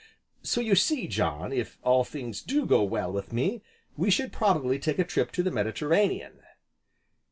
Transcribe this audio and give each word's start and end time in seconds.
"So 0.41 0.61
you 0.61 0.73
see, 0.73 1.07
John, 1.07 1.53
if 1.53 1.77
all 1.83 2.03
things 2.03 2.41
do 2.41 2.65
go 2.65 2.81
well 2.81 3.11
with 3.13 3.31
me, 3.31 3.61
we 3.95 4.09
should 4.09 4.31
probably 4.33 4.79
take 4.79 4.97
a 4.97 5.03
trip 5.03 5.31
to 5.33 5.43
the 5.43 5.51
Mediterranean." 5.51 6.39